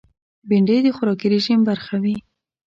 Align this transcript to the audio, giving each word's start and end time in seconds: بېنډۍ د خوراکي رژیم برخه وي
بېنډۍ 0.47 0.79
د 0.83 0.87
خوراکي 0.95 1.27
رژیم 1.35 1.59
برخه 1.69 1.95
وي 2.03 2.15